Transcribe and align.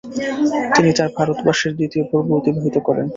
তিনি 0.75 0.91
তার 0.97 1.09
ভারতবাসের 1.17 1.71
দ্বিতীয় 1.77 2.03
পর্ব 2.11 2.27
অতিবাহিত 2.39 2.75
করেন। 2.87 3.07